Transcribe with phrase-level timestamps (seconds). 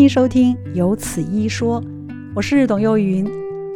[0.00, 1.78] 迎收听《有此一说》，
[2.34, 3.22] 我是董幼云。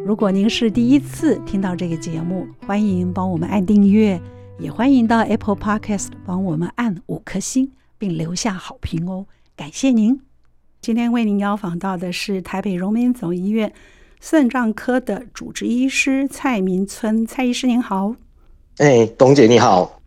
[0.07, 4.19] 如果您是第一次听到这个节目，欢迎帮我们按订阅，
[4.59, 10.19] 也欢迎到 Apple Podcast 帮我们按五颗星，并留下好评哦，感谢您。
[10.81, 13.75] 今天为您邀访到的是台北荣民总医院
[14.19, 18.17] 肾脏科的主治医师蔡明村，蔡医师您好。
[18.79, 20.01] 哎，董姐你好，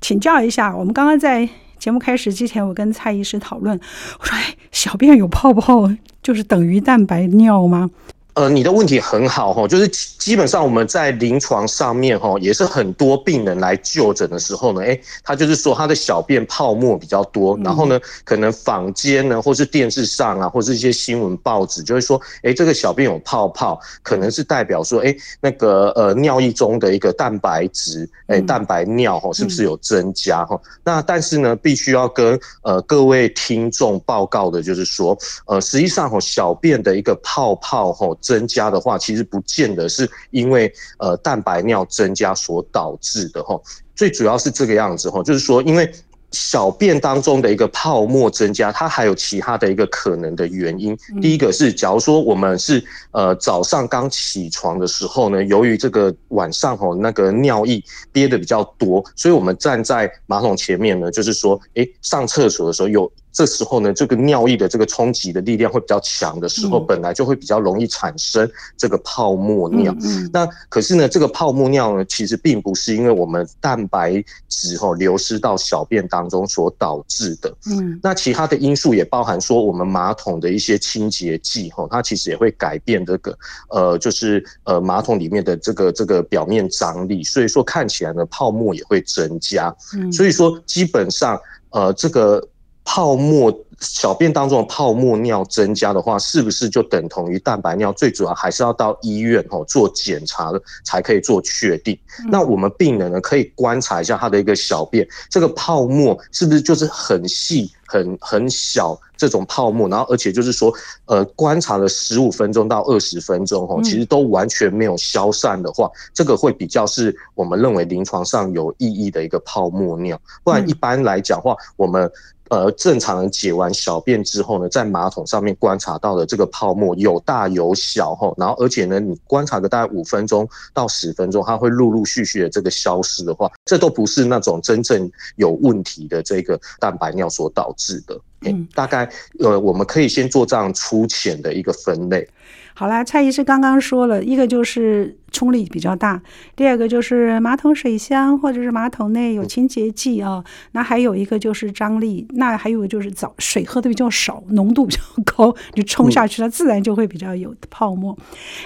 [0.00, 1.48] 请教一下，我们刚刚在。
[1.78, 3.78] 节目开始之前，我跟蔡医师讨论，
[4.18, 5.90] 我说：“哎，小便有泡泡，
[6.22, 7.90] 就是等于蛋白尿吗？”
[8.36, 30.60] 呃，你的问题很好哈，就是基本上我们在临床上面哈，也是很多病人来就诊的时候呢，哎，他就是说他的小便泡沫比较多，然后呢，可能坊间呢，或是电视上啊，或是一些新闻报纸就会说，哎，这个小便有泡泡，可能是代表说，哎，那个呃尿液中的一个蛋白质，哎，蛋白尿哈，是不是有增加哈？
[30.84, 38.14] 那但是呢，必须要跟呃各位听众报告的就是说，呃，实际上哈，小便的一个泡泡哈。
[38.26, 43.60] 增加的话，其实不见得是因为呃蛋白尿增加所导致的哈，
[43.94, 45.88] 最主要是这个样子哈，就是说因为
[46.32, 50.98] 小便当中的一个泡沫增加，它还有其他的一个可能的原因。
[51.22, 63.10] 第一个是，假如说我们是呃早上刚起床的时候呢，由于这个晚上吼那个尿意憋得比较多，所以我们站在马桶前面呢，就是说，诶上厕所的时候有。
[63.36, 69.94] 这时候呢，这个尿液的这个冲击的力量会比较强的时候，本来就会比较容易产生这个泡沫尿。
[70.32, 77.54] 那可是呢，这个泡沫尿呢，其实并不是因为我们蛋白质哈流失到小便当中所导致的。
[77.66, 89.70] 嗯，那其他的因素也包含说，我们马桶的一些清洁剂哈，它其实也会改变这个呃，就是呃马桶里面的这个这个表面张力，所以说看起来呢，泡沫也会增加。
[89.94, 92.42] 嗯，所以说基本上呃这个。
[92.86, 97.92] 泡沫小便当中的泡沫尿增加的话，是不是就等同于蛋白尿？
[97.92, 101.98] 最主要还是要到医院哦做检查的，才可以做确定。
[102.30, 109.86] 那我们病人呢，可以观察一下他的一个小便，这个泡沫是不是就是很细、很很小这种泡沫？
[109.90, 110.72] 然后而且就是说，
[111.04, 120.18] 呃，观察了十五分钟到二十分钟哦，其实都完全没有消散的话，这个会比较是我们认为临床上有意义的一个泡沫尿。
[120.42, 122.10] 不然一般来讲的话，我们。
[122.48, 138.20] 呃，正常人解完小便之后呢，在马桶上面观察到的这个泡沫有大有小吼，然后而且呢，你观察个大概五分钟到十分钟，它会陆陆续续的这个消失的话，这都不是那种真正有问题的这个蛋白尿所导致的。
[138.42, 142.28] 嗯，大概呃，我们可以先做这样粗浅的一个分类。
[142.78, 146.20] 好啦，蔡医师刚刚说了一个就是冲力比较大，
[146.54, 158.14] 第二个就是马桶水箱或者是马桶内有清洁剂啊，那还有一个就是张力，那还有就是早水喝的比较少，浓度比较高，你冲下去它自然就会比较有泡沫。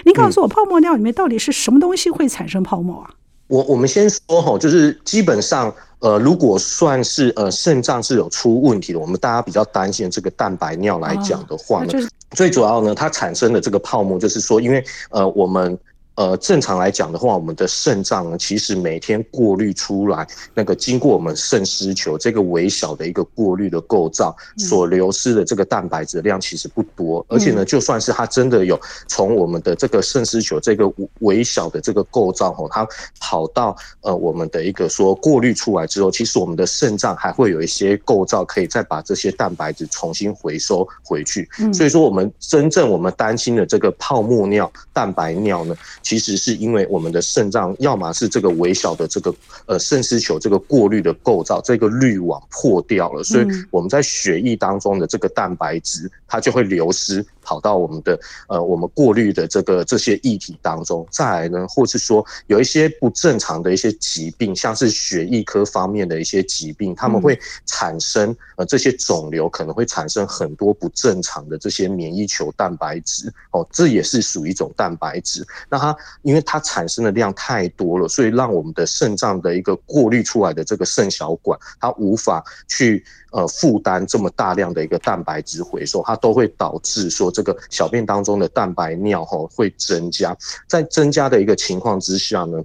[0.03, 3.11] 您告诉我，泡沫尿里面到底是什么东西会产生泡沫啊？
[3.47, 5.73] 我我们先说哈，就是基本上。
[6.01, 11.91] 呃，如果算是呃肾脏是有出问题的，我们大家比较担心这个蛋白尿来讲的话呢，
[12.31, 15.77] 最主要呢，它产生的这个泡沫，就是说，因为呃我们。
[16.15, 32.85] 呃，正常来讲的话，我们的肾脏呢，其实每天过滤出来那个经过我们肾丝球这个微小的一个过滤的构造所流失的这个蛋白质量其实不多，而且呢，就算是它真的有从我们的这个肾丝球这个微小的这个构造哦，它
[33.19, 41.49] 跑到呃我们的一个说过滤出来之后，其实我们的肾脏还会有一些构造可以再把这些蛋白质重新回收回去。
[41.73, 45.75] 所以说，我们真正我们担心的这个泡沫尿、蛋白尿呢，
[46.11, 49.33] 其实是因为我们的肾脏，要么是这个微小的这个
[49.65, 57.25] 呃肾丝球这个过滤的构造，这个滤网破掉了，所以我们在血液当中的这个蛋白质，它就会流失。
[57.43, 58.17] 跑到我们的
[58.47, 75.45] 呃，我们过滤的这个这些液体当中，再来呢，或是说有一些不正常的一些疾病，像是血液科方面的一些疾病，他们会产生呃这些肿瘤，可能会产生很多不正常的这些免疫球蛋白质哦，这也是属于一种蛋白质。
[75.67, 83.03] 那它因为它产生的量太多了，所以让我们的肾脏的一个过滤出来的这个肾小管，它无法去。
[83.33, 90.35] 呃，负担这么大量的一个蛋白质回收，它都会导致说这个小便当中的蛋白尿吼会增加，
[90.67, 92.61] 在增加的一个情况之下呢，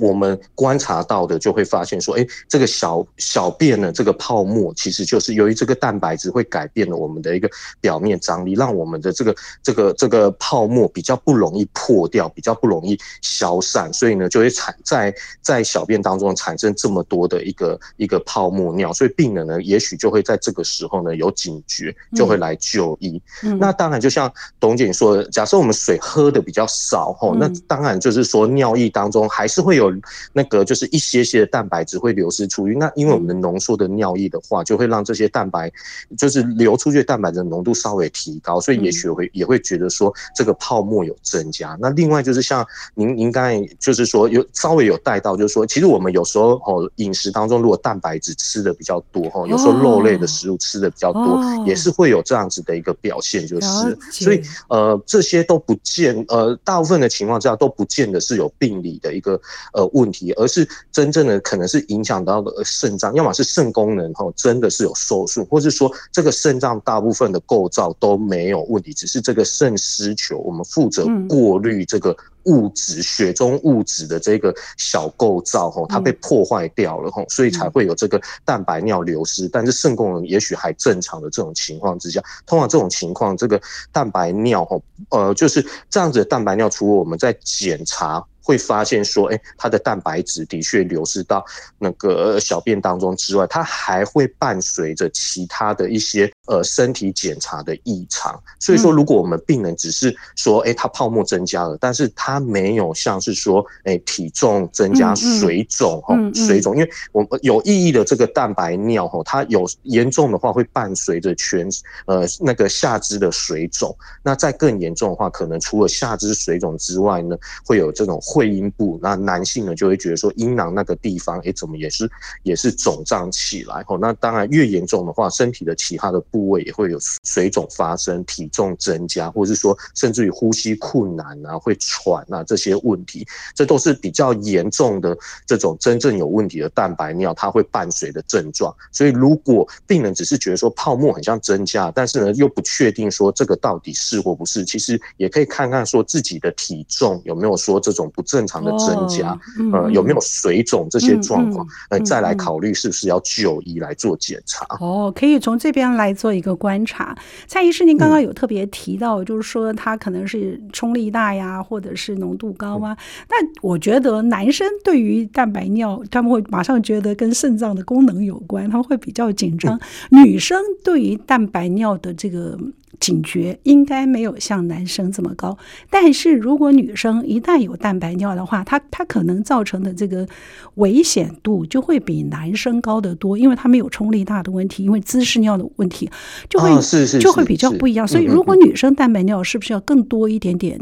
[0.00, 7.48] 我们观察到的就会发现说，哎，这个小小便呢，这个泡沫其实就是由于这个蛋白质会改变了我们的一个
[7.80, 23.20] 表面张力，让我们的这个这个这个泡沫比较不容易破掉，比较不容易消散，所以呢，就会产在在小便当中产生这么多的一个一个泡沫尿，所以病人呢，也许就会在这个时候呢有警觉，就会来就医。
[23.42, 29.81] 嗯、那当然，就像董姐说的，假设我们水喝的比较少吼，那当然就是说尿液当中还是会有。
[29.90, 30.00] 有
[30.32, 35.70] 那个就是一些些的蛋白质会流失出去，那因为我们的浓缩的尿液的话，就会让这些蛋白
[36.16, 41.76] 就是流出去的蛋白质的浓度稍微提高，所以也许会也会觉得说这个泡沫有增加。
[41.80, 59.40] 那另外就是像您您刚才就是说有稍微有带到，就是说其实我们有时候哦饮食当中如果蛋白质吃的比较多哈，有时候肉类的食物吃的比较多，也是会有这样子的一个表现，就是所以呃这些都不见呃大部分的情况下都不见得是有病理的一个。
[59.72, 72.14] 呃，问题，而是真正的可能是影响到的肾脏，要么是肾功能哈，真的是有受损，或是说这个肾脏大部分的构造都没有问题，只是这个肾丝球，我们负责过滤这个
[72.44, 79.48] 物质、嗯、血中物质的这个小构造吼，它被破坏掉了吼，所以才会有这个蛋白尿流失。
[79.48, 83.58] 但是肾功能也许还正常的这种情况之下，通常这种情况，这个
[83.90, 88.22] 蛋白尿吼，呃，就是这样子的蛋白尿，除了我们在检查。
[88.42, 91.44] 会发现说，哎，它的蛋白质的确流失到
[91.78, 98.40] 那个小便当中之外，它还会伴随着其他的一些呃身体检查的异常。
[98.58, 111.68] 所以说，如果我们病人只是说，哎，他泡沫增加了，但是他没有像是说，哎，体重增加、水肿哈、水肿，因为我们有意义的这个蛋白尿哈，它有严重的话会伴随着全
[112.06, 113.96] 呃那个下肢的水肿。
[114.22, 118.20] 那再更严重的话，可能除了下肢水肿之外呢，会有这种。
[118.32, 122.10] 会阴部，那男性呢就会觉得说阴囊那个地方，哎，怎么也是
[122.44, 123.84] 也是肿胀起来？
[123.88, 135.14] 哦，那当然越严重的话，身体的其他的部位也会有水肿发生，体重增加，或者是说甚至于呼吸困难啊，会喘啊这些问题，这都是比较严重的
[135.46, 138.74] 这种真正有问题的蛋白尿，它会伴随的症状。
[138.92, 148.10] 所以如果病人只是觉得说泡沫很像增加，但是呢又不确定说这个到底是或不是，其实也可以看看说自己的体重有没有说这种。
[148.24, 149.38] 正常的增加，
[149.72, 154.66] 呃，有没有水肿这些状况，呃，再来考虑是不是要就医来做检查。
[154.80, 157.16] 哦，可以从这边来做一个观察。
[157.46, 162.96] 蔡医师，您刚刚有特别提到，就是说他可能是冲力大呀，或者是浓度高啊？
[163.28, 169.78] 那我觉得男生对于蛋白尿，他们会马上觉得跟肾脏的功能有关，他们会比较紧张。
[170.10, 172.58] 女生对于蛋白尿的这个。
[173.00, 175.56] 警觉应该没有像男生这么高，
[175.90, 180.26] 但是如果女生一旦有蛋白尿的话，她她可能造成的这个
[180.74, 186.08] 危险度就会比男生高得多，因为她没有冲力大的问题，因为姿势尿的问题
[186.48, 186.70] 就会、
[187.18, 188.06] 就会比较不一样。
[188.06, 190.80] 所以如果女生蛋白尿是不是要更多一点点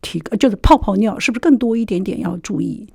[0.00, 2.88] 提高，就是泡泡尿是不是更多一点点要注意？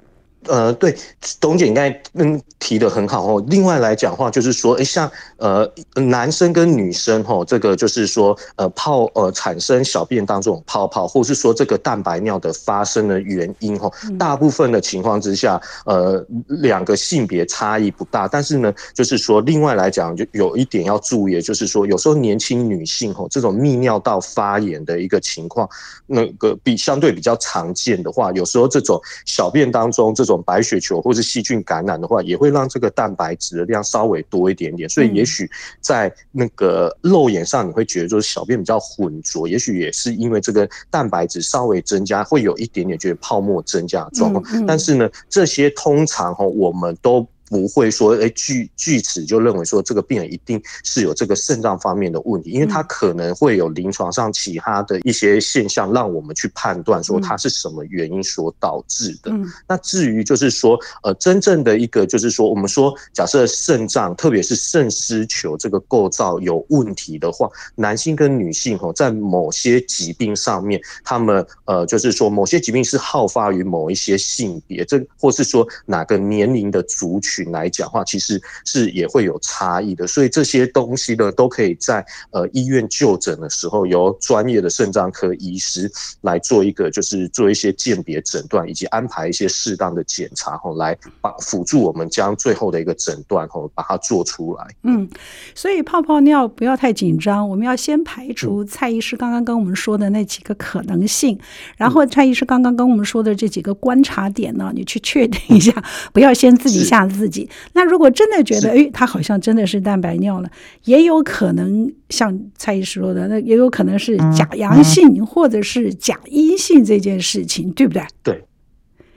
[0.47, 0.95] 呃，对，
[1.39, 3.43] 董姐应该嗯提的很好哦。
[3.47, 25.67] 另外来讲的话，就是说，哎，像呃男生跟女生哈，这个就是说，呃泡呃产生小便当中泡泡，或是说这个蛋白尿的发生的原因哈，大部分的情况之下，呃两个性别差异不大，但是呢，就是说另外来讲，就有一点要注意，就是说有时候年轻女性哈，这种泌尿道发炎的一个情况，
[26.05, 35.49] 那个比相对比较常见的话，有时候这种小便当中这种白血球或是细菌感染的话，也会让这个蛋白质的量稍微多一点点，所以也许
[35.81, 44.65] 在那个肉眼上你会觉得就是小便比较浑浊，也许也是因为这个蛋白质稍微增加，会有一点点觉得泡沫增加的状况。
[44.65, 47.27] 但是呢，这些通常哈我们都。
[47.49, 59.31] 不会说，哎，据据此就认为说这个病人一定是有这个肾脏方面的问题，因为他可能会有临床上其他的一些现象，让我们去判断说他是什么原因所导致的。
[59.67, 77.36] 那至于就是说，呃，真正的一个就是说，我们说假设肾脏，特别是肾丝球这个构造有问题的话，男性跟女性哦，在某些疾病上面，他们呃，就是说某些疾病是好发于某一些性别，这或是说哪个年龄的族群。
[77.43, 80.07] 群来讲话，其实是也会有差异的。
[80.07, 85.91] 所以这些东西呢，都可以在呃医院就诊的时候，由专业的肾脏科医师
[86.21, 94.67] 来做一个，就是做一些鉴别诊断，以及安排一些适当的检查，吼，来帮辅助我们将最后的一个诊断，吼，把它做出来。
[94.83, 95.07] 嗯，
[95.53, 101.37] 所以泡泡尿不要太紧张，我们要先排除蔡医师刚刚跟我们说的那几个可能性，
[101.77, 105.71] 然后蔡医师刚刚跟我们说的这几个观察点呢，你去确定一下，
[106.11, 107.26] 不要先自己吓自己。
[107.73, 110.49] 那如果真的觉得，哎，他好像真的是蛋白尿了，
[110.85, 118.03] 也有可能像蔡医师说的，那也有可能是假阳性或者是假阴性这件事情，对不对？
[118.23, 118.43] 对。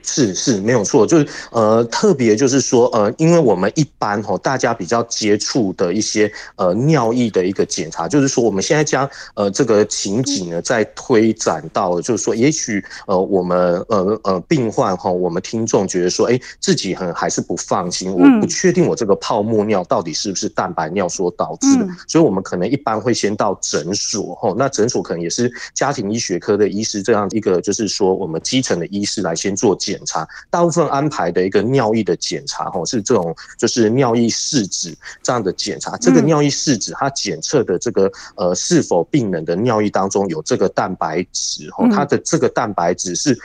[0.03, 30.01] 是是没有错，就是呃特别就是说呃，因为我们一般吼大家比较接触的一些呃尿液的一个检查，就是说我们现在将呃这个情景呢再推展到，就是说也许呃我们呃呃病患哈，我们听众觉得说，哎自己很还是不放心，我不确定我这个泡沫尿到底是不是蛋白尿所导致的，所以我们可能一般会先到诊所吼，那诊所可能也是家庭医学科的医师这样一个就是说我们基层的医师来先做检。
[30.05, 34.93] 查大部分安排的一个尿液的检查，吼是这种就是尿液试纸
[35.23, 35.95] 这样的检查。
[35.97, 43.37] 这个尿液试纸它检测的这个呃是否病人的尿液当中有这个蛋白质，吼它的这个蛋白质是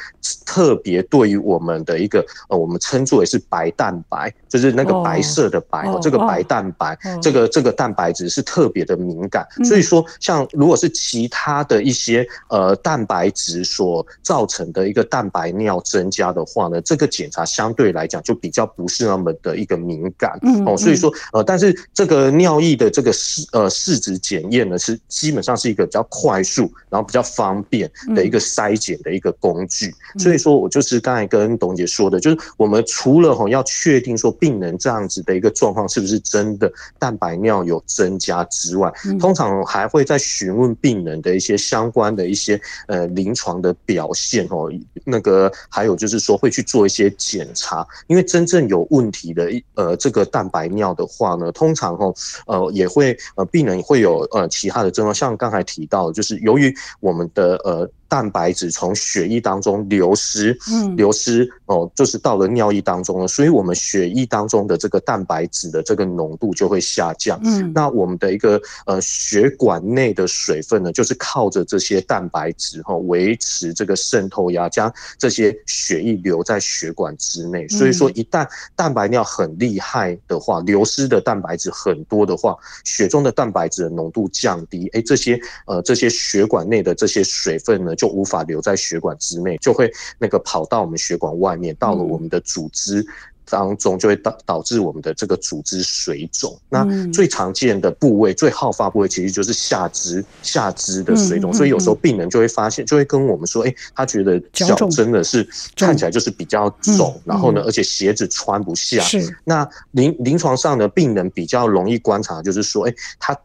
[0.44, 9.46] 特别对于我们的一个呃我们称作为是白蛋白，就是那个白色的白，这个白蛋白，这个这个蛋白质是特别的敏感。
[9.64, 29.92] 所以说，像如果是其他的一些呃蛋白质所造成的一个蛋白尿增加的话呢，这个检查相对来讲就比较不是那么的一个敏感哦，所以说呃，但是这个尿液的这个试呃试纸检验呢，是基本上是一个比较快速，然后比较方便的一个筛检的一个工具。
[30.18, 44.70] 所以说我就是刚才跟董姐说的，就是我们除了哈要确定说病人这样子的一个状况是不是真的蛋白尿有增加之外，通常还会再询问病人的一些相关的一些呃临床的表现哦，
[45.04, 46.36] 那个还有就是说。
[46.36, 52.14] 会去做一些检查，因为真正有问题的呃这个蛋白尿的话呢，通常哦
[52.46, 57.90] 呃也会呃病人会有呃其他的症状，像刚才提到，就是由于我们的呃。
[58.08, 77.66] 蛋白质从血液当中流失，嗯，流失哦，就是到了尿液当中了，所以我们血液当中的这个蛋白质的这个浓度就会下降，嗯，那我们的一个呃血管内的水分呢，就是靠着这些蛋白质哈维持这个渗透压，将这些血液留在血管之内。
[77.68, 78.46] 所以说，一旦
[78.76, 93.04] 蛋白尿很厉害的话，流失的蛋白质很多的话，血中的蛋白质的浓度降低，哎，这些呃这些血管内的这些水分呢，就无法留在血管之内，就会那个跑到我们血管外面，到了我们的组织
[93.48, 96.58] 当中，就会导导致我们的这个组织水肿。
[96.68, 101.52] 那最常见的部位、最好发部位，其实就是下肢下肢的水肿。
[101.52, 109.00] 所以有时候病人就会发现，就会跟我们说：“哎，他觉得脚真的是看起来就是比较肿，然后呢，而且鞋子穿不下。”
[109.44, 113.36] 那临临床上的病人比较容易观察，就是说：“哎，他。”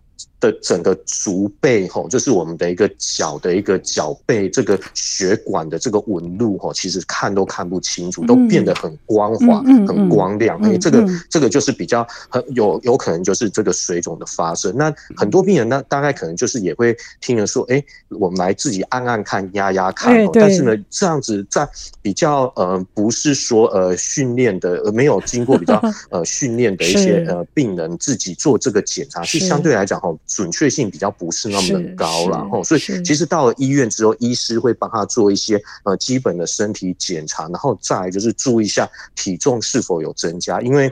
[0.42, 10.60] 的整个足背吼，就是我们的一个脚的一个脚背这个血管的这个纹路吼，其实看都看不清楚，都变得很光滑、很光亮。
[10.64, 14.76] 哎，这个这个就是比较很有有可能就是这个水肿的发生。
[14.76, 20.28] 那很多病人呢大概可能就是也会听人说，哎，我们来自己按按看、压压看。
[20.34, 21.70] 但是呢，这样子在
[22.02, 25.80] 比较呃不是说呃训练的，呃没有经过比较
[26.10, 30.18] 呃训练的一些呃病人自己做这个检查，是相对来讲吼。
[30.36, 40.90] 准确性比较不是那么的高，然后所以其实到了医院之后，医师会帮他做一些呃基本的身体检查，然后再就是注意一下体重是否有增加，因为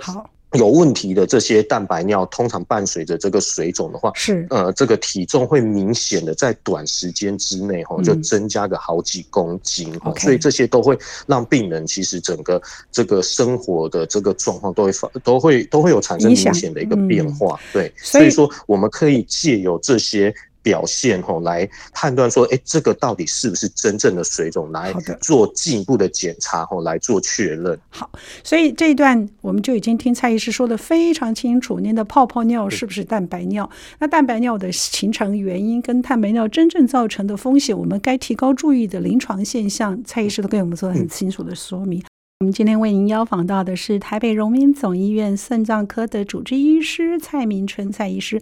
[0.53, 4.47] 有问题的这些蛋白尿，通常伴随着这个水肿的话，是。
[4.49, 20.33] 呃这个体重会明显的在短时间之内哈就增加个好几公斤，所以这些都会让病人其实整个这个生活的这个状况都会发都会都会有产生明显的一个变化，对，所以说我们可以借由这些。
[20.61, 24.69] 表现吼来判断说，哎，这个到底是不是真正的水肿？
[24.71, 27.79] 来做进一步的检查后来做确认。
[27.89, 28.09] 好，
[28.43, 33.67] 所以这一段我们就已经听蔡医师说的非常清楚，您的泡泡尿是不是蛋白尿？
[33.99, 41.99] 那蛋白尿的形成原因跟蛋白尿真正造成的风险，我们该提高注意的临床现象，蔡医师都给我们做很清楚的说明。
[41.99, 42.05] 嗯、
[42.41, 48.41] 我们今天为您邀访到的是台北荣民总医院肾脏科的主治医师蔡明春蔡医师。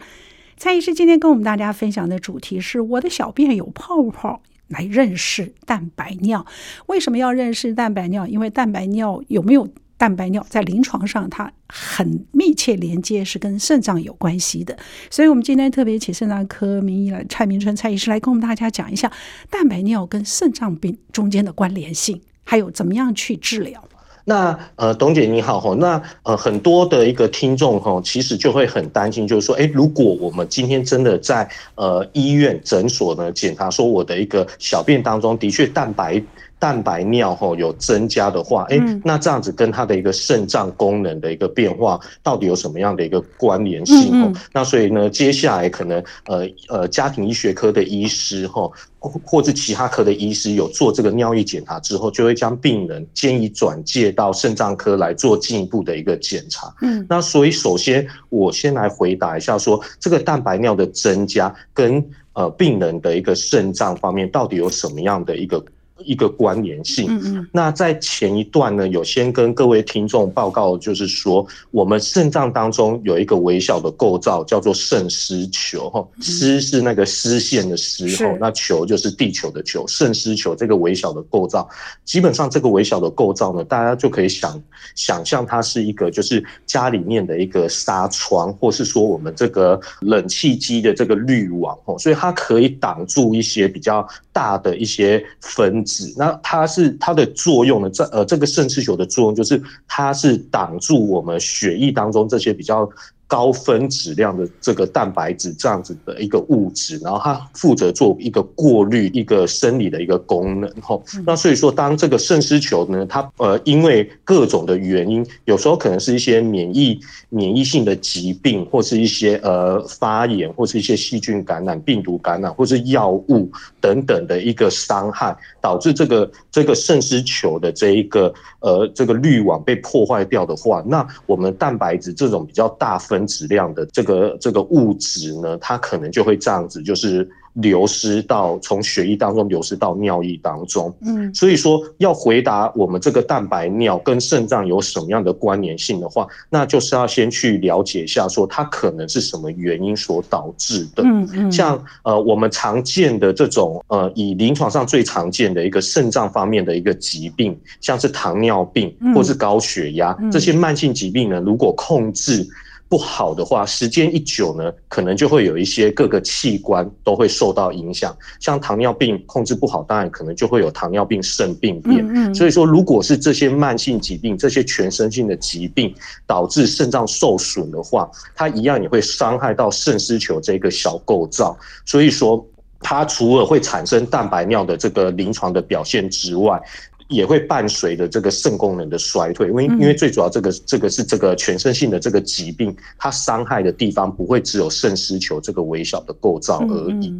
[0.57, 6.47] 蔡医师今天跟我们大家分享的主题是我的小便有泡泡，来认识蛋白尿。
[6.87, 8.25] 为什么要认识蛋白尿？
[8.25, 14.75] 因为蛋白尿有没有蛋白尿在临床上它很密切连接，是跟肾脏有关系的。
[15.11, 19.11] 所以，我们今天特别请肾脏科名医来蔡明春蔡医师来跟我们大家讲一下
[19.51, 23.87] 蛋白尿跟肾脏病中间的关联性，还有怎么样去治疗。
[24.29, 36.22] 那呃，董姐你好哈，那呃很多的一个听众哈，其实就会很担心，就是说，诶，如果我们今天真的在呃医院诊所呢检查说我的一个小便当中的确蛋白。
[36.59, 44.09] 蛋白尿吼有增加的话，哎、欸，那这样子跟它的一个肾脏功能的一个变化，到底有什么样的一个关联性？
[44.11, 56.73] 嗯嗯，那所以呢，接下来可能呃呃家庭医学科的医师吼，或者其他科的医师有做这个尿液检查之后，就会将病人建议转介到肾脏科来做进一步的一个检查。
[56.81, 65.63] 嗯，那所以首先我先来回答一下说，这个蛋白尿的增加跟呃病人的一个肾脏方面到底有什么样的一个。
[65.99, 67.07] 一个关联性。
[67.09, 67.47] 嗯嗯。
[67.51, 75.89] 那在前一段呢，有先跟各位听众报告，就是说，我们肾脏当中有一个微小的构造，叫做肾丝球。
[75.89, 78.05] 哈，丝是那个丝线的丝，
[78.39, 79.85] 那球就是地球的球。
[79.87, 81.67] 肾丝球这个微小的构造，
[82.05, 84.61] 基本上这个微小的构造呢，大家就可以想
[84.95, 91.77] 想象它是一个，就是家里面的一个纱窗，或是说我们这个冷气机的这个滤网。
[91.85, 95.83] 哦，所以它可以挡住一些比较大的一些分。
[96.17, 97.89] 那它是它的作用呢？
[97.89, 102.89] 这呃，这个肾气球的作用就是它是挡住我们血液当中这些比较。
[103.27, 110.72] 高分子量的这个蛋白质这样子的一个物质，然后它负责做一个过滤，一个生理的一个功能。
[110.81, 133.16] 吼，那所以说，当这个肾丝球呢，它呃因为各种的原因，有时候可能是一些免疫免疫性的疾病，或是一些呃发炎，或是一些细菌感染、病毒感染，或是药物等等的一个伤害，导致这个这个肾丝球的这一个呃这个滤网被破坏掉的话，那我们蛋白质这种比较大分。
[133.17, 140.95] 分子量的这个这个物质呢，它可能就会这样子，就是流失到从血液当中流失到尿液当中。
[141.01, 151.01] 嗯，所以说要回答我们这个蛋白尿跟肾脏有什么样的关联性的话，那就是要先去了解一下，说它可能是什么原因所导致的。
[151.03, 162.47] 嗯嗯，像呃我们常见的这种呃以临床上最常见的一个肾脏方面的一个疾病，像是糖尿病或是高血压这些慢性疾病呢，如果控制
[162.89, 168.15] 不好的话，时间一久呢，可能就会有一些各个器官都会受到影响。
[168.39, 172.06] 像糖尿病控制不好，当然可能就会有糖尿病肾病变。
[172.08, 172.36] 嗯嗯。
[172.36, 175.94] 所以说，如果是这些慢性疾病、这些全身性的疾病
[176.25, 181.58] 导致肾脏受损的话，它一样也会伤害到肾丝球这个小构造。
[181.86, 182.45] 所以说，
[182.80, 186.62] 它除了会产生蛋白尿的这个临床的表现之外，
[187.08, 197.13] 也会伴随着这个肾功能的衰退，因为因为最主要这个这个是这个全身性的这个疾病，它伤害的地方不会只有肾丝球这个微小的构造而已。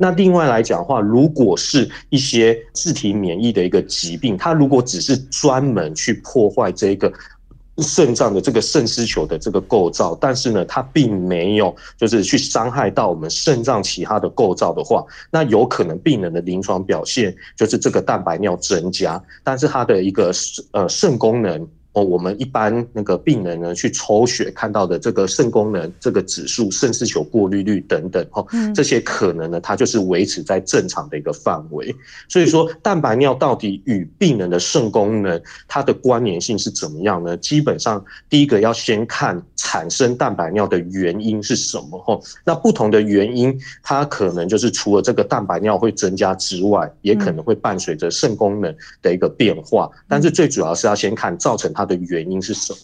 [0.00, 7.12] 那另外来讲的话，如果是一些自体免疫的一个疾病，它如果只是专门去破坏这个。
[7.78, 20.32] 肾脏的这个肾丝球的这个构造，但是呢，它并没有就是去伤害到我们肾脏其他的构造的话，那有可能病人的临床表现就是这个蛋白尿增加，但是它的一个
[20.72, 21.68] 呃肾功能。
[21.96, 31.96] 哦，我们一般那个病人呢，去抽血看到的这个肾功能这个指数、肾丝球过滤率等等，哦，这些可能呢，它就是维持在正常的一个范围。
[32.28, 37.34] 所以说，蛋白尿到底与病人的肾功能它的关联性是怎么样呢？
[37.38, 42.04] 基本上，第一个要先看产生蛋白尿的原因是什么。
[42.06, 49.90] 哦，那不同的原因，它可能就是除了这个蛋白尿会增加之外，也可能会伴随着肾功能的一个变化。
[50.06, 51.85] 但是最主要是要先看造成它。
[51.86, 52.78] 的原因是什么？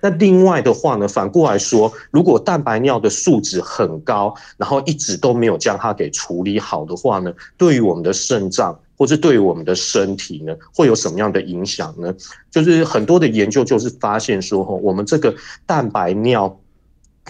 [0.00, 12.12] 那另外的话呢，反过来说，如果蛋白尿的数值很高，然后一直都没有将它给处理好的话呢，对于我们的肾脏或者对于我们的身体呢，会有什么样的影响呢？
[12.50, 15.34] 就是很多的研究就是发现说，我们这个
[15.66, 16.58] 蛋白尿。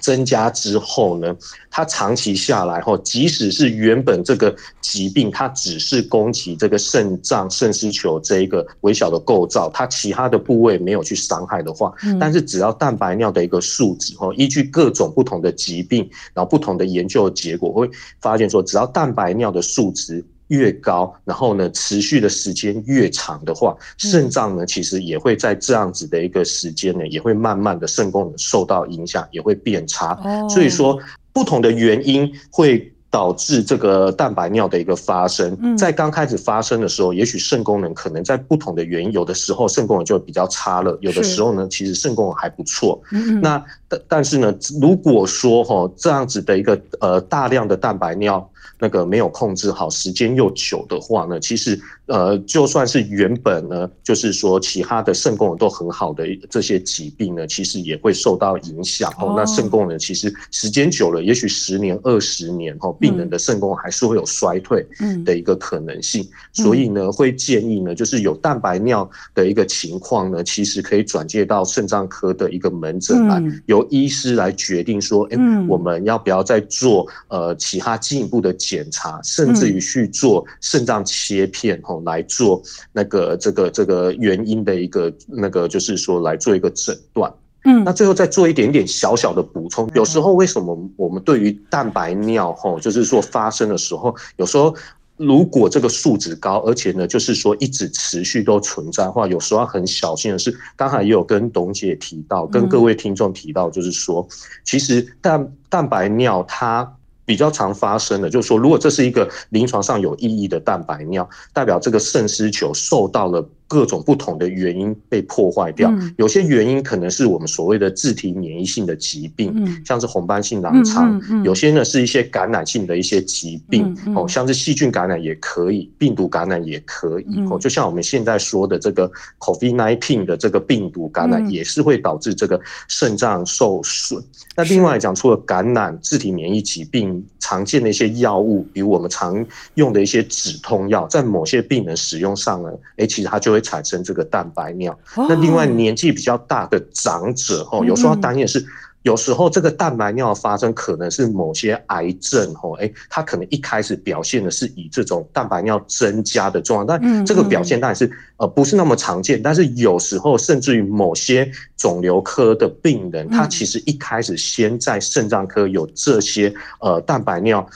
[0.01, 1.35] 增加之后呢，
[1.71, 20.25] 它长期下来后，即使是原本这个疾病，它只是攻击这个肾脏肾丝球这一个微小的构造，它其他的部位没有去伤害的话，但是只要蛋白尿的一个数值哦，依据各种不同的疾病，然后不同的研究结果会发现说，只要蛋白尿的数值。
[20.49, 30.19] 越高，然后呢，持续的时间越长的话，肾脏呢，其实也会在这样子的一个时间呢，也会慢慢的肾功能受到影响，也会变差。
[30.49, 30.99] 所以说，
[31.33, 32.93] 不同的原因会。
[33.09, 35.57] 导致这个蛋白尿的一个发生。
[35.63, 43.01] 嗯、在刚开始发生的时候，也许肾功能可能在不同的原因，有的时候肾功能就比较差了，有的时候呢，其实肾功能还不错。
[43.13, 48.51] 嗯、那但但是呢，如果说哈这样子的一个呃大量的蛋白尿。
[48.79, 59.35] 那个没有控制好，时间又久的话呢，其实呃，就算是原本呢，就是说其他的肾功能都很好的这些疾病呢，其实也会受到影响哦。
[59.37, 64.87] 那肾功能其实时间久了，也许十年、二十年后，病人的肾功能还是会有衰退
[65.25, 66.29] 的一个可能性。
[66.53, 78.55] 所以呢，会建议呢，就是有蛋白尿的一个情况呢，其实可以转介到肾脏科的一个门诊来，由医师来决定说，哎，我们要不要再做呃其他进一步的。
[78.67, 82.61] 检查，甚至于去做肾脏切片，吼，来做
[82.93, 87.33] 那个这个这个原因的一个那个，就是说来做一个诊断。
[87.65, 89.89] 嗯，那最后再做一点点小小的补充。
[89.95, 94.75] 有时候为什么我们对于蛋白尿，吼，就是说发生的时候，有时候
[95.17, 104.27] 如果这个数值高，而且呢，就是说一直持续都存在的话，有时候很小心的是，刚才也有跟董姐提到，跟各位听众提到，就是说，
[104.65, 106.93] 其实蛋蛋白尿它。
[107.27, 113.47] 比较常发生的，就是说，如果这是一个临床上有意义的蛋白尿，代表这个肾丝球受到了。
[113.69, 134.23] 各种不同的原因被破坏掉，有些原因可能是我们所谓的自体免疫性的疾病，像是红斑性狼疮；有些呢是一些感染性的一些疾病，哦，像是细菌感染也可以，病毒感染也可以，哦，就像我们现在说的这个 COVID-19 的这个病毒感染，也是会导致这个肾脏受损。
[134.57, 144.97] 那另外来讲，除了感染、自体免疫疾病，常见的一些药物，比如我们常用的一些止痛药，在某些病人使用上呢，哎，其实它就会产生这个蛋白尿。
[145.17, 148.65] 那另外年纪比较大的长者哦，有时候要担心是，
[149.03, 167.67] 有时候这个蛋白尿发生可能是某些癌症哦，哎，它可能一开始表现的是以这种蛋白尿增加的状况，但这个表现当然是呃不是那么常见，但是有时候甚至于某些肿瘤科的病人，他其实一开始先在肾脏科有这些呃蛋白尿。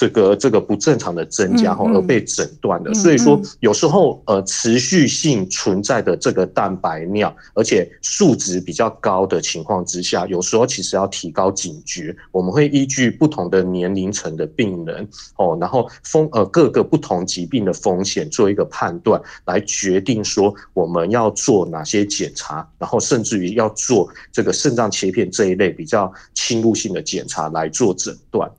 [0.00, 12.16] 这个这个不正常的增加后而被诊断的，所以说有时候呃持续性存在的这个蛋白尿，而且数值比较高的情况之下，有时候其实要提高警觉。
[12.32, 28.50] 我们会依据不同的年龄层的病人哦，然后风呃各个不同疾病的风险做一个判断，来决定说我们要做哪些检查，然后甚至于要做这个肾脏切片这一类比较侵入性的检查来做诊断。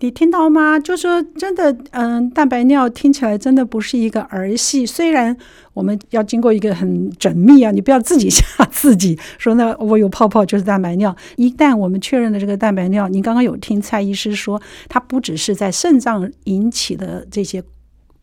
[0.00, 0.78] 你听到吗？
[0.78, 4.86] 就说真的，嗯，蛋白尿听起来真的不是一个儿戏。
[4.86, 5.36] 虽然
[5.74, 11.14] 我们要经过一个很缜密啊，你不要自己吓自己，说那我有泡泡就是蛋白尿。
[11.36, 17.62] 一旦我们确认了这个蛋白尿，你刚刚有听蔡医师说，它不只是在肾脏引起的这些。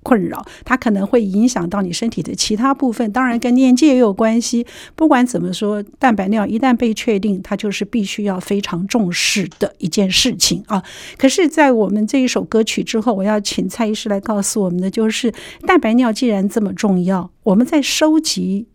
[0.08, 4.66] 困扰，它可能会影响到你身体的其他部分，当然跟年纪也有关系。
[4.96, 10.82] 不管怎么说，蛋白尿一旦被确定，它就是必须要非常重视的一件事情啊。
[11.18, 15.34] 可是，在我们这一首歌曲之后，我要请蔡医师来告诉我们的，就是
[15.66, 18.68] 蛋白尿既然这么重要，我们在收集。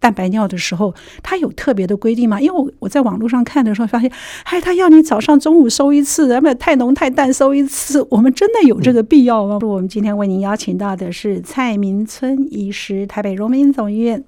[0.00, 2.40] 蛋白尿的时候，它有特别的规定吗？
[2.40, 4.10] 因为我我在网络上看的时候发现，
[4.44, 8.06] 哎，他要你早上、中午收一次，要不太浓太淡收一次。
[8.10, 9.58] 我们真的有这个必要吗？
[9.62, 14.22] 我们今天为您邀请到的是蔡明村医师，台北荣民总医院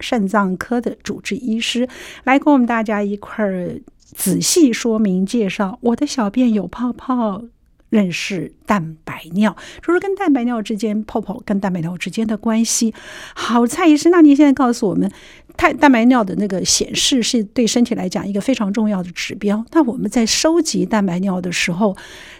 [0.00, 1.86] 肾脏科的主治医师，
[2.24, 5.78] 来跟我们大家一块儿仔细说明介绍。
[5.82, 7.42] 我的小便有泡泡。
[7.90, 12.94] 认识蛋白尿，说说跟蛋白尿之间泡泡跟蛋白尿之间的关系。
[13.34, 15.10] 好，蔡医师，那您现在告诉我们，
[15.56, 19.64] 太蛋白尿的那个显示是对身体来讲一个非常重要的指标。
[19.72, 21.96] 那我们在收集蛋白尿的时候，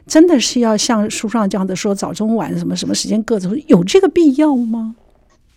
[0.07, 4.95] 真的是要像书上这样的说早中晚什么什么时间各种有这个必要吗？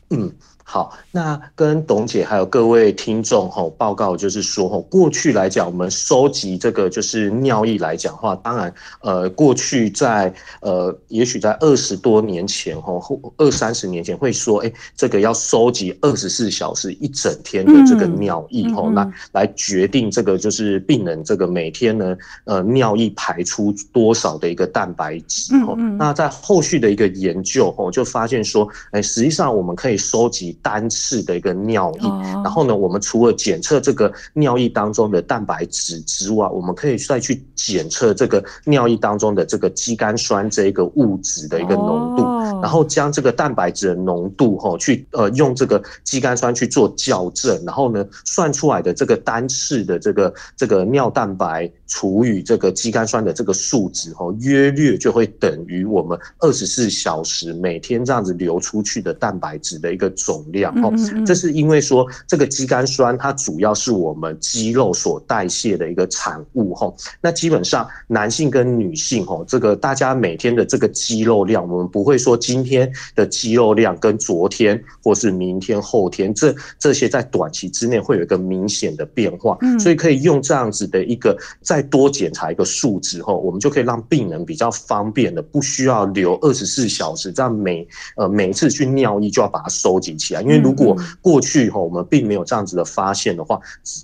[0.09, 0.33] 嗯。
[0.73, 12.99] 好，那跟董姐还有各位听众吼报告，就是说吼，过去来讲，我们收集这个就是尿液来讲的话，当然，呃，过去在呃，也许在二十多年前吼，
[13.37, 25.75] 二三十年前会说，哎，这个要收集二十四小时一整天的这个尿液吼，那来决定这个就是病人这个每天呢，呃，尿液排出多少的一个蛋白质吼。
[25.75, 30.57] 那在后续的一个研究吼，就发现说，哎，实际上我们可以收集。
[30.63, 32.09] 单次的一个尿液，
[32.43, 42.23] 然后呢，我们除了检测这个尿液当中的蛋白质之外，我们可以再去检测这个尿液当中的这个肌酐酸这一个物质的一个浓度，
[42.61, 51.69] 然后将这个蛋白质的浓度哈，去呃用这个肌酐酸去做校正，然后呢算出来的这个单次的这个这个尿蛋白。
[51.93, 60.91] 除以这个肌酐酸的这个数值，吼，约略就会等于我们二十四小时每天这样子流出去的蛋白质的一个总量，哦。
[61.23, 66.97] 这是因为说这个肌酐酸它主要是我们肌肉所代谢的一个产物，吼。
[67.21, 90.41] 那基本上男性跟女性，吼，这个大家每天的这个肌肉量，我们不会说今天的肌肉量跟昨天或是明天后天这这些在短期之内会有一个明显的变化，所以可以用这样子的一个再多检查一个数值后，我们就可以让病人比较方便的，不需要留二十四小时，这样每呃每一次去尿液就要把它收集起来。
[90.41, 93.59] 因为如果过去哈我们并没有这样子的发现的话，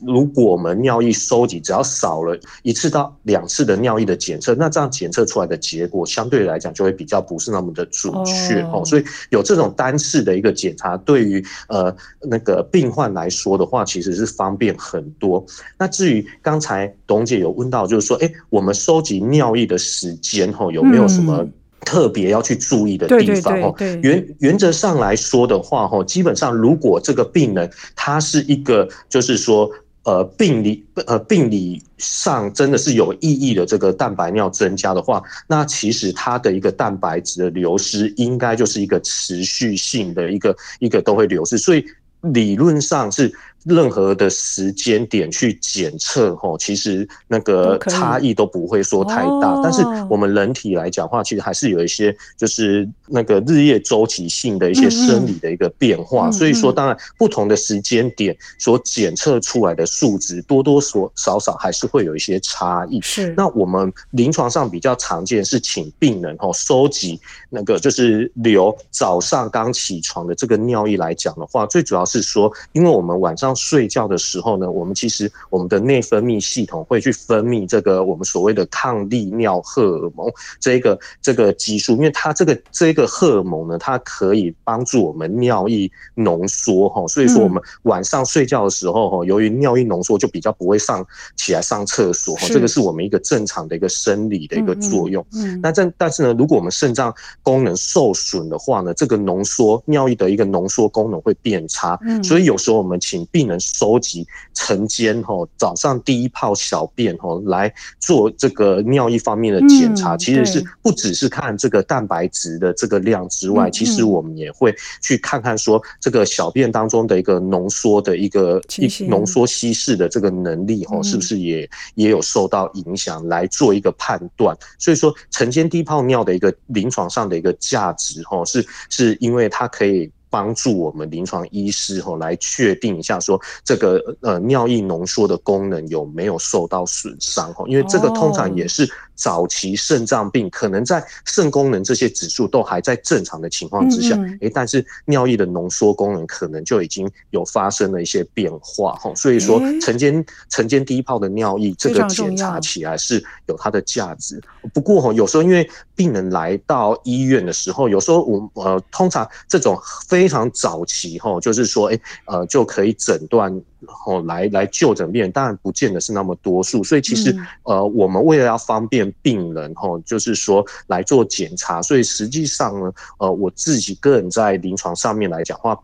[0.05, 8.83] 如果我们尿液收集只要少了一次到两次的尿液的检测，那这样检测出来的结果相对来讲就会比较不是那么的准确哦。
[8.85, 15.45] 所以有这种单次的一个检查，对于呃那个病患来说的话，其实是方便很多。
[15.77, 21.45] 那至于刚才董姐有问到，就是说，哎，我们收集尿液的时间哈，有没有什么
[21.81, 23.61] 特别要去注意的地方？
[23.61, 29.69] 哦，原原则上来说的话，哈，基本上如果这个病人他是一个，就是说，
[30.03, 41.83] 呃，病理呃病理上真的是有意义的这个蛋白尿增加的话，那其实它的一个蛋白质的流失应该就是一个持续性的一个一个都会流失，所以
[42.21, 43.33] 理论上是。
[43.65, 49.59] 任何的时间点去检测，吼，其实那个差异都不会说太大。
[49.61, 56.31] 但是我们人体来讲的话，其实还是有一些就是那个日夜周期性的一些生理的一个变化。
[56.31, 60.79] 所以说，当然不同的时间点所检测出来的数值，多多
[61.15, 63.01] 少少还是会有一些差异。
[63.01, 63.33] 是。
[63.35, 67.19] 那我们临床上比较常见是请病人吼收集
[67.49, 73.48] 那个就是留早上刚起床的这个尿液来讲的话，最主要是说，因为我们晚上。
[73.55, 91.05] 睡觉的时候呢，我们其实我们的内分泌系统会去分泌这个我们所谓的抗利尿荷尔蒙这个这个激素，因为它这个这个荷尔蒙呢，它可以帮助我们尿液浓缩哈，所以说我们晚上睡觉的时候哈，由于尿液浓缩就比较不会上
[91.37, 95.25] 起来上厕所哈，这个是我们一个正常的一个生理的一个作用。
[95.33, 95.59] 嗯。
[95.61, 118.61] 那这但是呢，如果我们肾脏功能受损的话呢，这个浓缩尿液的一个浓缩功能会变差，所以有时候我们请病人收集晨间哈早上第一泡小便哈来做这个尿液方面的检查，其实是不只是看这个蛋白质的这个量之外，其实我们也会去看看说这个小便当中的一个浓缩的一个
[119.07, 124.57] 浓缩稀释的这个能力哈是不是也也有受到影响来做一个判断。
[124.77, 130.11] 所以说晨间第一泡尿的一个临床上的一个价值哈是是因为它可以。
[130.29, 138.89] 帮助我们临床医师吼来确定一下，说这个呃尿液浓缩的功能有没有受到损伤吼，因为这个通常也是。
[139.19, 149.13] 早期肾脏病可能在肾功能这些指数都还在正常的情况之下，诶，但是尿液的浓缩功能可能就已经有发生了一些变化哈。
[149.15, 154.41] 所以说晨间晨间第一泡的尿液这个检查起来是有它的价值。
[154.73, 163.61] 不过吼，有时候因为病人来到医院的时候，有时候我呃通常这种非常早期哈，就是说诶呃就可以诊断。
[164.05, 175.79] 哦，来来就诊病人，当然不见得是那么多数，所以其实呃，我们为了要方便病人，吼，就是说来做检查，所以实际上呢，呃，我自己个人在临床上面来讲话，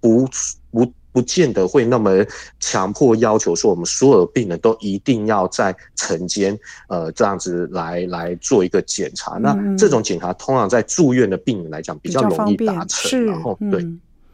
[0.00, 0.26] 不
[1.14, 2.10] 不不见得会那么
[2.58, 9.38] 强迫要求说，我们所有的病人都一定要在晨间呃这样子来来做一个检查。
[9.38, 13.80] 那这种检查通常在住院的病人来讲比较容易达成，然后对，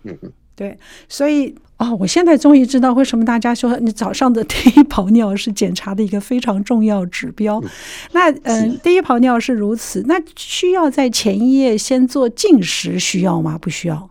[0.05, 0.33] 嗯嗯。
[0.57, 0.77] 对，
[1.09, 7.61] 所以哦，我现在终于知道为什么大家说你早上的 第一泡尿是检查的一个非常重要指标。
[7.61, 7.69] 嗯
[8.13, 13.57] 那嗯、呃，第一泡尿是如此，那需要在前一夜先做禁食，需要吗？
[13.57, 14.11] 不需要。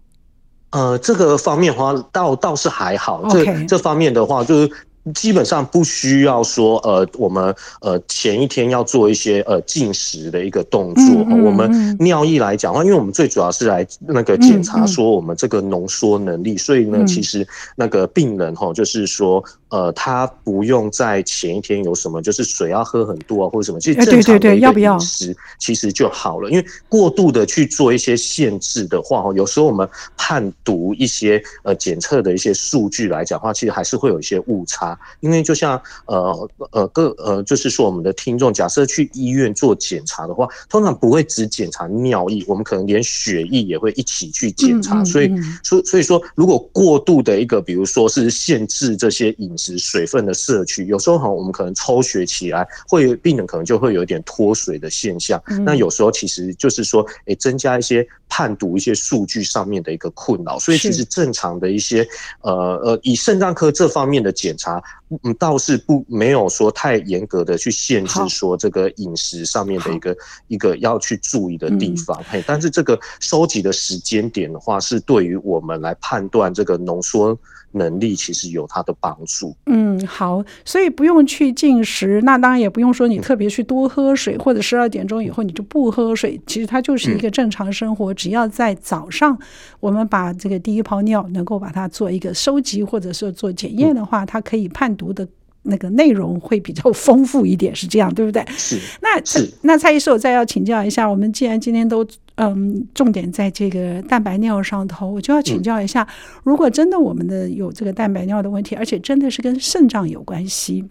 [0.71, 3.23] 呃，这个方面的话，倒倒是还好。
[3.29, 4.69] 这.这方面的话，就是。
[5.15, 11.03] 基本上不需要说，呃，我们呃前一天要做一些呃进食的一个动作。
[11.05, 19.43] 嗯嗯嗯、我们尿液来讲的话，因为我们最主要是来那个检查说我们这个浓缩能力，所以呢，其实那个病人哈，就是说。
[19.69, 26.49] 呃，他不用在前一天有什么，就是水要喝很多啊，或者什么，其实正常的饮食其实就好了。
[26.49, 34.99] 因为过度的去做一些限制的话，哈，有时候我们判读一些呃检测的一些数据来讲的话，其实还是会有一些误差。
[35.19, 45.03] 因为就像呃呃各呃，就是说我们的听众，假设去医院做检查的话，通常不会只检查尿液，我们可能连血液也会一起去检查。
[45.03, 45.31] 所以，
[45.63, 55.41] 所所以说，如果过度的一个，比如说是限制这些饮食、水分的摄取，有时候哈，我们可能抽血起来，会病人可能就会有一点脱水的现象。
[55.47, 60.57] 嗯、那有时候其实就是说，诶、欸，增加一些判读一些数据上面的一个困扰。
[60.57, 62.07] 所以其实正常的一些
[62.41, 64.81] 呃呃，以肾脏科这方面的检查，
[65.23, 70.17] 嗯，倒是不没有说太严格的去限制说这个饮食上面的一个
[70.47, 72.17] 一个要去注意的地方。
[72.29, 77.37] 嘿、嗯，但是这个收集的时间点的话，是对于我们来判断这个浓缩。
[77.71, 79.48] 能力其实有它的帮助。
[79.65, 86.39] 嗯，好，所以不用去进食，那当然也不用说你特别去多喝水，嗯、或者十二点钟以后你就不喝水。
[86.45, 89.37] 其实它就是一个正常生活，嗯、只要在早上
[89.79, 95.27] 我们把这个第一泡尿能够把它做一个收集，或者说做检验的话，嗯、它可以判读的。
[95.63, 98.43] 那个内容会比较丰富一点，是这样，对不对？
[98.57, 98.79] 是。
[99.01, 102.03] 那是那蔡医师，我再要请教一下，我们既然今天都
[102.41, 110.85] 嗯重点在这个蛋白尿上头，我就要请教一下，嗯、如果真的我们的有这个蛋白尿的问题，而且真的是跟肾脏有关系，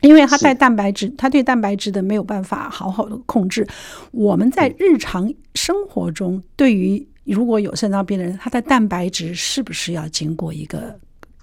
[0.00, 3.64] 因为它带蛋白质，它对蛋白质的没有办法好好的控制。
[4.10, 10.92] 我们在日常生活中，对于如果有肾脏病的人，他的蛋白质是不是要经过一个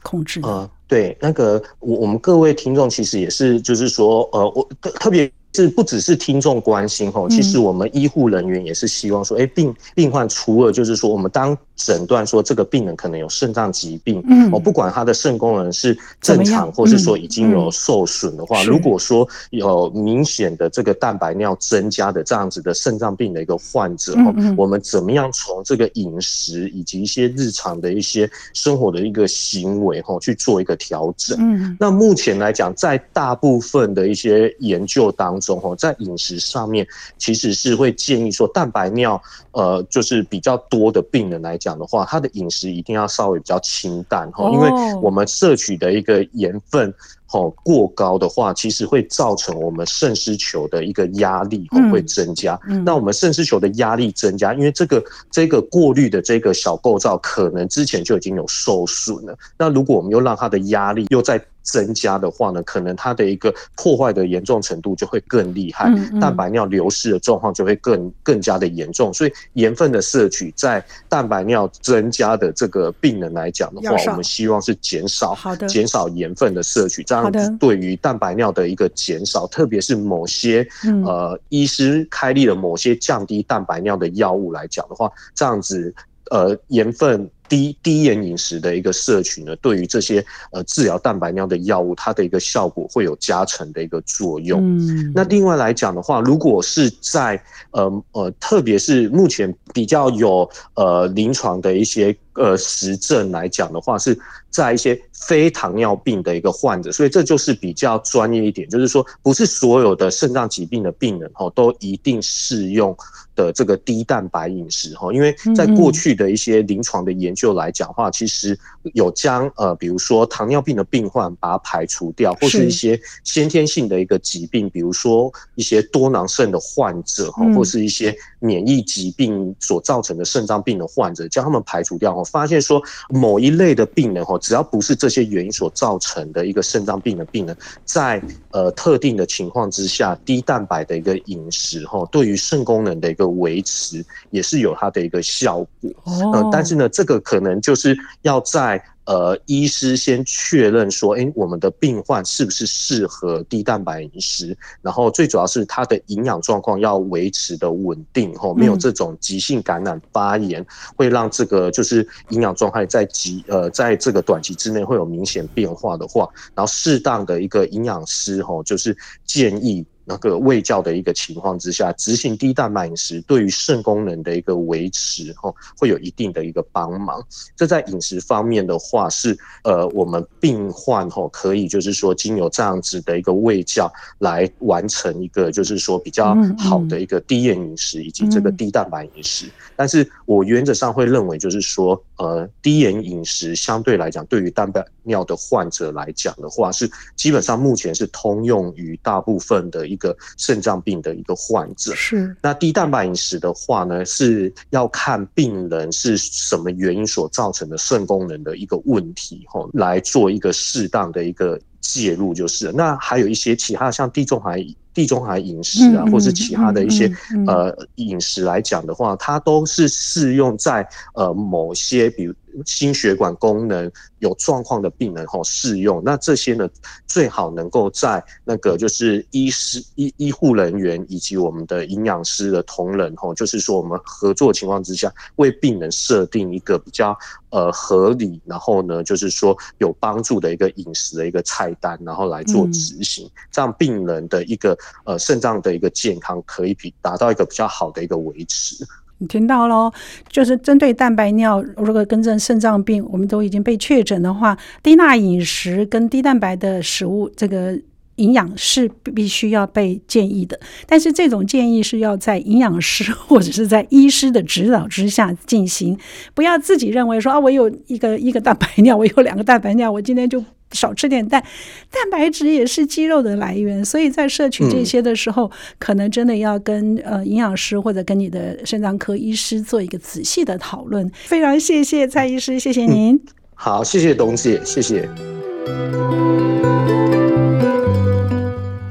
[0.03, 0.47] 控制呢？
[0.47, 5.31] 呃对，那个我我们各位听众其实也是，就是说，呃，我特特别。
[5.53, 31.35] 是不只是听众关心吼，其实我们医护人员也是希望说，哎，病病患除了就是说，我们当诊断说这个病人可能有肾脏疾病，嗯，哦，不管他的肾功能是正常，或是说已经有受损的话，如果说有明显的这个蛋白尿增加的这样子的肾脏病的一个患者，哦，我们怎么样从这个饮食以及一些日常的一些生活的一个行为吼去做一个调整？
[31.41, 44.69] 嗯，那目前来讲，在大部分的一些研究当中，中吼，在饮食上面其实是会建议说，蛋白尿呃，就是比较多的病人来讲的话，他的饮食一定要稍微比较清淡哈，因为
[45.01, 46.93] 我们摄取的一个盐分。
[47.33, 52.59] 哦，过高的话，其实会造成我们肾丝球的一个压力会增加。
[52.67, 55.01] 嗯嗯、那我们肾丝球的压力增加，因为这个
[55.31, 59.33] 这个过滤的这个小构造可能之前就已经有受损了。
[59.57, 69.13] 那如果我们又让它的压力又再增加的话呢，可能它的一个破坏的严重程度就会更厉害，嗯嗯、蛋白尿流失的状况就会更更加的严重。
[69.13, 77.31] 所以盐分的摄取在蛋白尿增加的这个病人来讲的话，我们希望是减少，好的，减少盐分的摄取，这样。
[77.59, 80.67] 对于蛋白尿的一个减少，特别是某些
[81.05, 85.93] 呃医师开立的某些降低蛋白尿的药物来讲的话，这样子
[86.29, 87.29] 呃盐分。
[87.51, 94.61] 低低盐饮食的一个摄取呢，对于这些呃治疗蛋白尿的药物，它的一个效果会有加成的一个作用。
[94.61, 104.17] 嗯，那另外来讲的话，如果是在呃呃，特别是目前比较有呃临床的一些呃实证来讲的话，是
[104.49, 112.95] 在一些非糖尿病的一个患者，所以这就是比较专业一点，就是说不是所有的肾脏疾病的病人哈都一定适用
[113.35, 117.51] 的这个低蛋白饮食哈，因为在过去的一些临床的研究。
[117.51, 118.55] 就来讲的话，其实
[118.93, 145.91] 有将呃，比如说糖尿病的病患把它排除掉，或是一些先天性的一个疾病，比如说一些多囊肾的患者哈，或是一些免疫疾病所造成的肾脏病的患者，将他们排除掉后，发现说某一类的病人哈，只要不是这些原因所造成的一个肾脏病的病人，在呃特定的情况之下，低蛋白的一个饮食哈，对于肾功能的一个维持也是有它的一个效果。
[146.31, 147.19] 呃，但是呢，这个。
[147.21, 154.55] 可能就是要在呃，医师先确认说，哎，我们的病患是不是适合低蛋白饮食？
[154.81, 169.83] 然后最主要是他的营养状况要维持的稳定，吼，没有这种急性感染发炎，会让这个就是营养状态在急呃，在这个短期之内会有明显变化的话，然后适当的一个营养师吼，就是建议。
[170.11, 177.25] 那个卫教的一个情况之下，执行低蛋白饮食，对于肾功能的一个维持，哈，会有一定的一个帮忙。
[177.55, 189.45] 这在饮食方面的话，是呃，我们病患哈可以就是说，经由这样子的一个卫教来完成一个就是说比较好的一个低盐饮食以及这个低蛋白饮食。
[189.77, 201.95] 但是我原则上会认为，就是说，呃，低盐饮食相对来讲，对于蛋白尿的患者来讲的话，是基本上目前是通用于大部分的一个肾脏病的一个患者。
[201.95, 202.35] 是。
[202.39, 212.71] 那低蛋白饮食的话呢，是要看病人是什么原因所造成的肾功能的一个问题，吼，来做一个适当的一个介入就是。
[212.71, 214.65] 那还有一些其他像地中海。
[214.93, 217.09] 地中海饮食啊，或是其他的一些
[217.47, 222.33] 呃饮食来讲的话，它都是适用在呃某些，比如
[222.65, 226.01] 心血管功能有状况的病人吼适用。
[226.03, 226.69] 那这些呢，
[227.07, 237.17] 最好能够在那个就是医师、医医护人员以及我们的营养师的同仁吼，就是说我们合作情况之下，为病人设定一个比较
[237.49, 248.85] 呃合理，然后呢，就是说有帮助的一个饮食的一个菜单，然后来做执行，这样病人的一个呃肾脏的一个健康可以比达到一个比较好的一个维持。
[249.21, 249.93] 你听到喽，
[250.29, 257.79] 就是针对蛋白尿，如果跟着肾脏病，我们都已经被确诊的话，低钠饮食跟低蛋白的食物，这个
[258.15, 260.59] 营养是必须要被建议的。
[260.87, 265.95] 但是这种建议是要在营养师或者是在医师的指导之下进行，
[266.33, 270.43] 不要自己认为说啊，我有一个一个蛋白尿，我有两个蛋白尿，我今天就。
[270.71, 271.43] 少吃点蛋，
[271.89, 281.09] 蛋白质也是肌肉的来源，所以在摄取这些的时候，嗯、可能真的要跟呃营养师或者跟你的肾脏科医师做一个仔细的讨论。
[281.25, 283.15] 非常谢谢蔡医师，谢谢您。
[283.15, 283.21] 嗯、
[283.55, 285.07] 好，谢谢董姐，谢谢。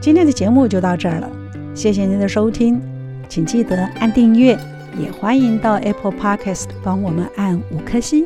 [0.01, 1.31] 今天的节目就到这儿了，
[1.74, 2.81] 谢谢您的收听，
[3.28, 4.59] 请记得按订阅，
[4.99, 8.24] 也欢迎到 Apple Podcast 帮我们按五颗星。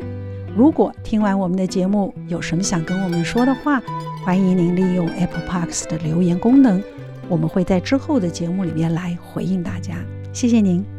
[0.55, 3.81] 如果听完我们的节目有什么想跟我们说的话，
[4.23, 6.81] 欢迎您利用 Apple Parks 的留言功能，
[7.27, 9.95] 我们会在之后的节目里面来回应大家。
[10.31, 10.94] 谢谢您。